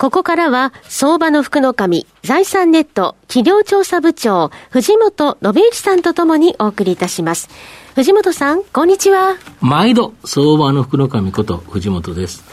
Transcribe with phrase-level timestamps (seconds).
[0.00, 7.48] ここからは、相場の福の神、財産ネット企業調査部長、藤本信之さんとともにお送りいたします。
[7.96, 9.34] 藤本さん、こんにちは。
[9.60, 12.44] 毎度、相場の福の神こと藤本です。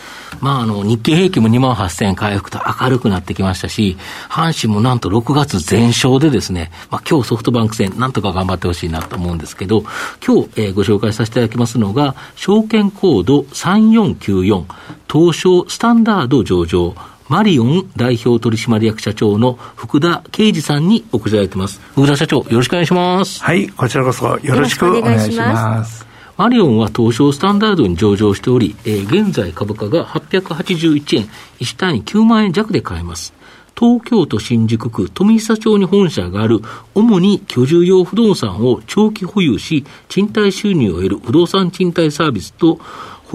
[0.42, 3.96] まあ、あの、日経平均も2万8000円回復と明るくなってきましたし、
[4.28, 9.84] 阪神もなんと6月全勝でですね、まあ、今日ソフトバンク戦、なんとか頑張ってほしいなと思うんですけど、
[10.26, 14.64] 今日、えー、ご紹介させていただきますのが、証券コード3494、
[15.08, 16.96] 東証スタンダード上場、
[17.28, 21.82] マリオン代表取締役社長の福田啓二さんにお越しいただいてます。
[21.94, 23.44] 福田社長、よろしくお願いします。
[23.44, 26.06] はい、こちらこそよろしくお願いします。
[26.38, 33.34] マリオンは東証スタンダードに上場しており、えー、現在株価が881円、1単位9万円弱で買えます。
[33.78, 36.62] 東京都新宿区富久町に本社がある、
[36.94, 42.80] 主に居住用不動産を長期保有し、賃貸収入を得る不動産賃貸サービスと、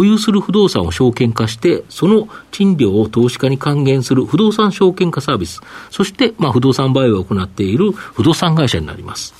[0.00, 9.34] 保有する不動産を証券化して、その賃料を投資家に還元する不動産証券化サービス、そして、まあ、不動産売買を行っている不動産会社になります。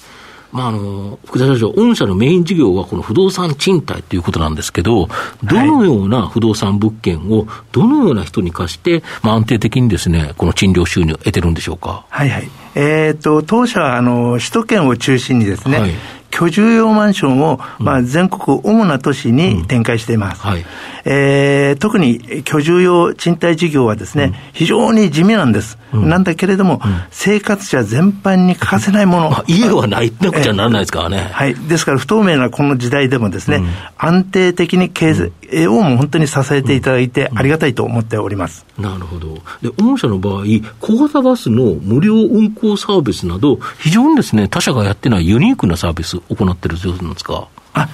[0.53, 5.09] まあ、あの、福田社長、御社のメイン事業はこの不動産賃貸ということなんですけど、
[5.45, 12.05] どのような不動産物件をどのような人に貸して、まあ、安定的にですね、この賃料収入を得てるんでしょうか？
[12.11, 12.51] はいはい。
[12.75, 15.91] えっ、ー、と、当社は、あの、首都圏を中心にですね、はい
[16.31, 20.41] 居住用マンションを、まあ、全国主な都市に展開しています。
[20.43, 20.65] はい、
[21.05, 25.79] えー、特に居住用賃貸事業はですね、非常に地味なんです。
[25.93, 29.31] なんだけれども、生活者全般に欠かせないもの。
[29.31, 31.29] まあ、家はないなくちゃならないですからね。
[31.33, 31.55] はい。
[31.55, 33.63] ですから、不透明なこの時代でもですね、
[33.99, 35.15] 安定的に経営
[35.69, 38.65] をもう本当に支えていただいて、ありがたいと思っております。
[38.79, 39.35] なるほど。
[39.63, 40.45] で、御社の場合、
[40.81, 47.49] 小型バスの無料運行サービスなど、非常にですね、他社がやってないユニークなサービス行ってる状況なんですか？
[47.73, 47.89] あ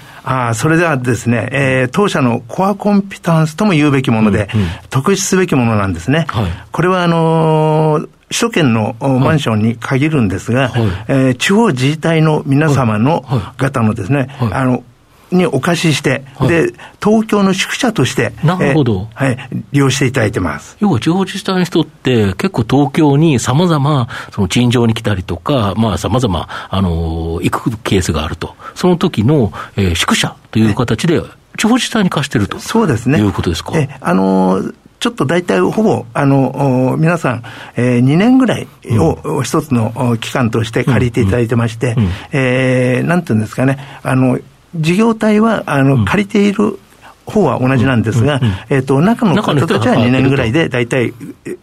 [0.49, 6.27] あそれではですね、えー、当社のコアコンピタンスとも言うべきもので、うんうん、特筆すべきものなんですね。
[6.29, 13.23] はい、これは、あのー首都圏のマンションに限るんですが、はい、えー、地方自治体の皆様の
[13.57, 14.83] 方のですね、はい、あの、
[15.31, 16.73] にお貸しして、はい、で、
[17.03, 20.77] 東京の宿舎として、なるほど、えー、はい、利用していただいてます。
[20.81, 28.55] 要は地方自治体の人って、結構東京にさまざま、その陳情に来たりとか、まあさまざま、あのー、行くケースがあると。
[28.75, 31.21] その時の、えー、宿舎という形で、
[31.59, 32.59] 地方自治体に貸してると。
[32.59, 33.19] そうですね。
[33.19, 33.73] いうことですか？
[33.77, 37.43] えあのーちょっと大体ほぼ、あの、皆さん、
[37.77, 38.67] えー、2年ぐらい
[38.99, 41.95] を一つの期間として借りていただいてまして、
[42.33, 44.39] えなんていうんですかね、あの、
[44.81, 46.79] 事業体はあの、借りている
[47.27, 51.13] 方は同じなんですが、えっ、と、中の方たちは2年ぐらいで大体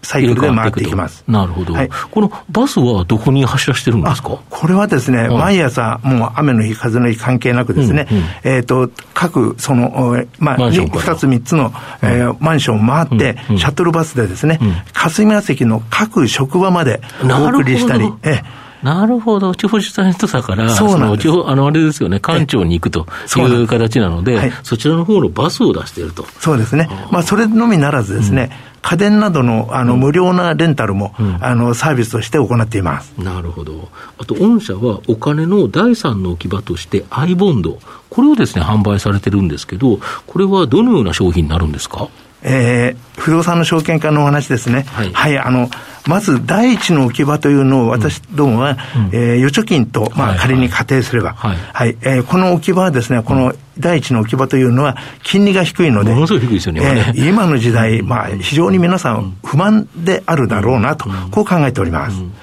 [0.01, 1.23] サイクルで回っていきます。
[1.27, 1.89] なるほど、はい。
[1.89, 4.37] このバスはどこに走らせてるんですか？
[4.49, 8.07] これはですね、毎朝、もう雨の日、風の日関係なくですね、
[8.43, 11.71] えっ、と、各、その、まあ、2つ3つの、
[12.01, 14.59] えー、マンションを回って、シャトルバスでですね、
[14.91, 18.41] 霞が関の各職場までお送りしたり、え
[18.83, 23.07] なるほど、地方自治体の人だから、そうなん地方あのあれですよね、官庁に行くと
[23.37, 26.25] いう形なので、はい、そちらの方のバスを出していると。
[26.39, 28.73] そうですね、まあ、それのみならずですね、うん。
[28.81, 33.13] 家電などのあの無料なレンタルも、うん、あのサービスとして行っています。
[33.17, 37.79] なるほど、あと、御社はお金の第三の置き場として、アイボンド、
[38.09, 42.09] これをですね販売されてるんですけど、これはどのような商品になるんですか？
[42.43, 44.83] えー、不動産の証券化のお話ですね。
[44.83, 45.69] はい、はい、あの、
[46.07, 48.75] まず第一の置き場というのを私どもは、うん、
[49.13, 62.19] えー、預貯金と、まあ、仮に仮定すれば、はい、はい、えー、この置き場はですね、この第一の置き場というのは、金利が低いので、ものすごい低いですよね、えー、今の時代、まあ、非常に皆さん不満であるだろうなと、こう考えております。
[62.19, 62.33] うん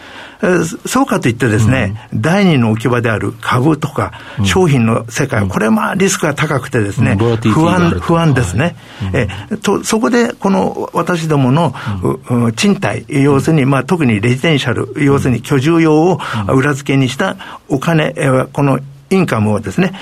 [0.87, 4.13] そうかといってですね、うん、第二の置き場である株とか
[4.45, 8.77] 商品の世界、うん、これはまあリスクが高くてですね、うん、不安、不安ですね。
[9.13, 11.75] はい、えとそこで、この私どもの、
[12.57, 17.36] 賃貸、要するに、まあ特にレジデンシャル、要するに居住用を裏付けにした
[17.69, 18.15] お金、
[18.53, 19.92] このインカムをですね、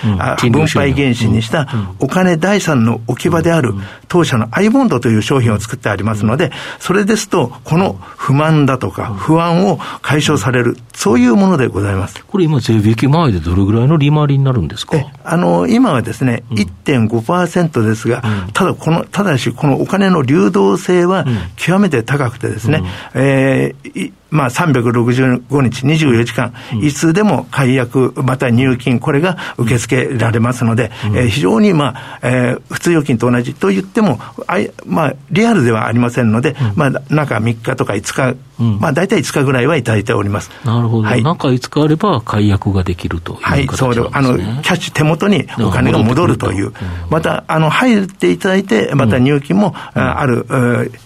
[0.42, 1.66] うん、分配原資にした
[1.98, 3.74] お金第三の置き場である
[4.06, 12.24] 当社のアイボンドという商品を作ってありますので、それですと、この不満だとか不安を解消される、そういうものでございます。
[12.24, 14.96] これ今、税引き前でどれぐらいの利回りになるんですか？
[15.24, 18.22] あの、今はですね、1.5%ですが、
[18.54, 21.24] ただこの、ただし、このお金の流動性は
[21.56, 22.82] 極めて高くてですね、
[23.14, 26.52] えーまあ、365日24時間、
[26.82, 40.50] いつでも解約、また入金、これが受け付けられますので、うん、えー、非常に、まあえー、普通預金と同じと言っても、あいまあ、リアルではありませんので、うん、まあ、中3日とか5日、うん、まあ、大体5日ぐらいはいただいております。
[40.64, 41.08] なるほど。
[41.08, 44.10] はい、中5日あれば解約ができるという、ね、はい、そう。
[44.12, 46.72] あの、キャッシュ手元にお金が戻るという、
[47.10, 50.46] また、あの、入っていただいて、また入金も、ある、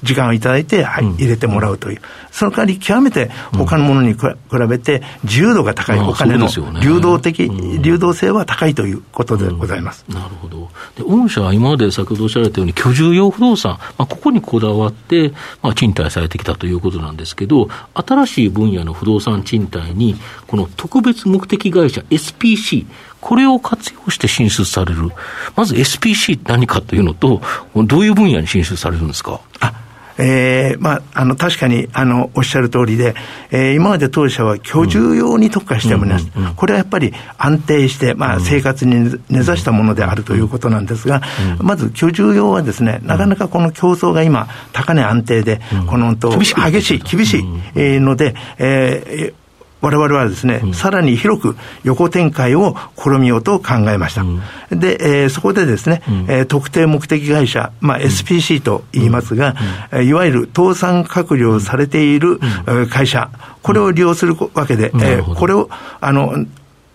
[0.03, 2.01] 時間をいただいて、はい、入れてもらうという。
[2.33, 4.21] その代わり極めて他のものに比
[4.69, 6.49] べて自由度が高い、お金の
[6.83, 10.05] 流動的、流動性は高いということでございます。
[10.09, 10.71] なるほど。
[10.97, 15.33] で、御社は今まで先ほどおっしゃられたように居住用不動産、まあ、ここにこだわって、
[15.63, 17.42] まあ、賃貸されてきたということなんですけど、
[17.95, 20.17] 新しい分野の不動産賃貸に、
[20.47, 22.87] この特別目的会社 SPC、
[23.21, 25.11] これを活用して進出される。
[25.57, 27.41] まず SPC って何かというのと、
[27.75, 29.41] どういう分野に進出されるんですか？
[29.61, 29.73] あ
[30.25, 33.17] えー、まあ、あの、確かに、あの、おっしゃる通りで、
[33.51, 36.31] えー、今まで当社は居住用に特化しております。
[36.55, 41.23] これはやっぱり安定して、まあ、生活に根ざしたものであるということなんですが、
[41.59, 47.45] まず居住用はですね、なかなかこの競争が今、高値安定で、このと、激しい、厳しい
[48.01, 49.42] ので、えー、
[49.83, 54.23] 我々はですね、うん、さらに広く横展開を試みようと考えました。
[54.23, 54.41] うん、
[54.71, 59.57] で、えー、そこでですね、うん、えー、特定目的会社、まあ、SPC と言いますが、
[59.93, 62.41] うん、いわゆる倒産閣僚されている
[62.91, 63.29] 会社、
[63.63, 65.69] これを利用するわけで、えー、これを、
[66.01, 66.47] あの、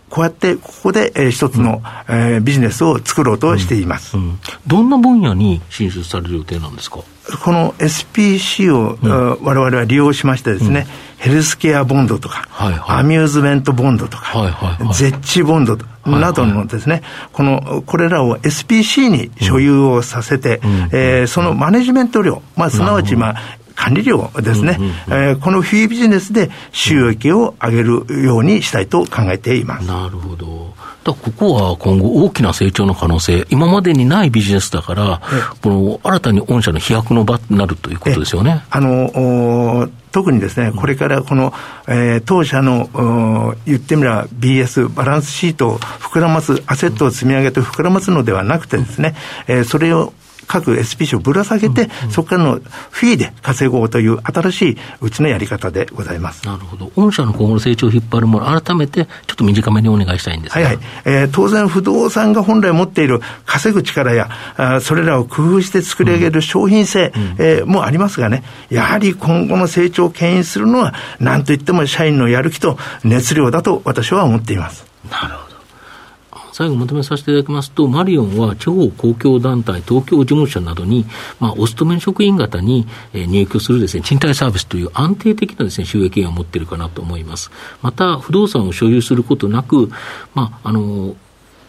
[0.10, 4.24] こうやって、ここで、えー、一つの、うん、えー、ビジネスを作ろうとしています、うん。
[4.24, 7.00] うん、どんな分野に進出される予定なんですか？
[7.44, 10.88] この SPC を、うん、我々は利用しましてですね、
[11.28, 23.36] ヘルスケアボンドとか、はいはい、アミューズメントボンドとか、はいはいはい、ゼッチボンドなどのですね、はいはい、この、これらを SPC に所有をさせて、うん、えー、そのマネジメント量、まあ、すなわち、まあ、
[23.78, 24.80] 管理料ですね、
[25.10, 29.88] えこのフィービジネスで収益を上げるようにしたいと考えています。
[29.88, 30.76] なるほど。
[31.08, 35.22] だここは今後大きな成長の可能性、今までにないビジネスだから、
[35.62, 38.66] この新たに御社の飛躍の場になるということですよね。
[38.70, 41.54] あの特にですね、これからこの、
[41.88, 49.16] えー、当社の言ってみれば BS、バランスシートを膨らます、アセットを積み上げて膨らますのではなくてですね、
[49.48, 50.14] えー、それを
[50.48, 52.60] 各 SPC をぶら下げて、うんうん、そこからの
[52.92, 56.46] フィーで稼ごうという新しいうちのやり方でございます。
[56.46, 56.92] なるほど。
[56.96, 60.80] 御社の今後の成長を引っ張るもの、改めてちょっと短めにお願いしたいんですはいはい。
[61.06, 74.86] えー、当然不動産が本来持っている稼ぐ力や、あそれらを工夫して作り上げる商品性、うん、えー、もありますがね、やはり今後の成長を牽引するのは、なんといっても社員のやる気と熱量だと私は思っています。
[75.12, 75.47] なるほど。
[76.58, 81.06] 最後まとめさせていただきますと、マリオンは地方公共団体、東京事務所などに、
[81.40, 87.52] まあ、お勤め職員方に、え入居するですね、賃貸サービスという安定的なですね、収益源を持っているかなと思います。
[87.84, 89.92] また、不動産を所有することなく、
[90.34, 91.16] まあ、あの、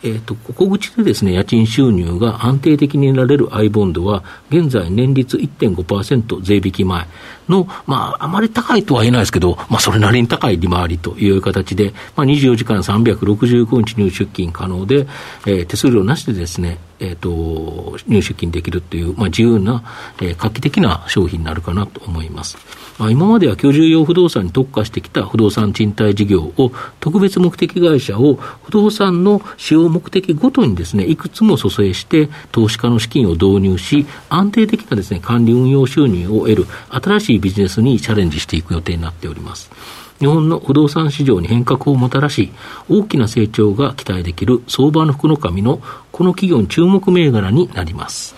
[0.02, 7.06] えっ、ー、と、小口でですね、家賃収入が安定的に得られる I ボンドは、現在年率1.5%税引き前
[7.49, 15.06] の、まあ、あまり高いとは言えないですけど、まあ、それなりに高い利回りという形で、まあ、24時間365日入出金可能で、
[15.47, 19.85] えー、手数料なしでですね、えっ、ー、と、入出金できるっていう、まあ、自由な、
[20.21, 22.59] えー、画期的な商品になるかなと思います。
[22.99, 39.71] まあ、今までは居住用不動産に特化してきた不動産賃貸事業を、特別目的会社を不動産の使用目的ごとにですね、いくつも蘇生して、投資家の資金を導入し、安定的なですね、管理運用収入を得る新しいビジネスにチャレンジしていく予定になっております。
[40.18, 42.50] 日本の不動産市場に変革をもたらし、
[42.88, 45.80] 大きな成長が期待できる相場の福の神の
[46.11, 48.35] この企業に注目銘柄になります。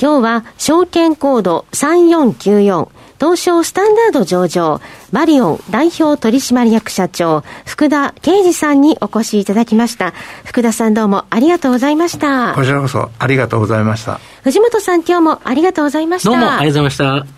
[0.00, 2.88] 今日は証券コード3494
[3.20, 4.80] 東証スタンダード上場、
[5.10, 10.14] マリオン代表取締役社長、福田啓二さんにお越しいただきました。
[10.44, 12.54] 福田さんどうもありがとうございました。
[12.54, 14.20] こちらこそありがとうございました。
[14.44, 16.30] 藤本さん今日もありがとうございました。
[16.30, 17.37] どうもありがとうございました。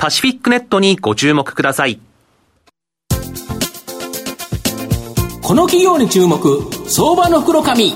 [0.00, 1.98] パシフィックネットにご注目ください。
[5.42, 7.94] この企業に注目、相場の袋紙。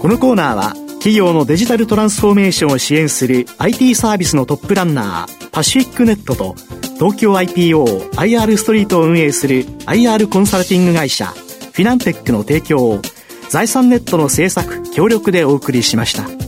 [0.00, 6.54] このコーナーは企業のデジタルトランスフォーメーションを支援する IT サービスのトップランナーパシフィックネットと
[6.94, 13.02] 東京 IPOIR ストリートを運営する IR コンサルティング会社フィナンテックの提供を
[13.48, 16.47] 財産ネットの制作協力でお送りしました。